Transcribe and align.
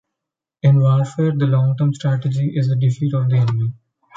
In 0.63 0.79
warfare, 0.81 1.31
the 1.37 1.45
long 1.45 1.77
term 1.77 1.93
strategy 1.93 2.53
is 2.57 2.69
the 2.69 2.75
defeat 2.75 3.13
of 3.13 3.29
the 3.29 3.35
enemy. 3.37 3.71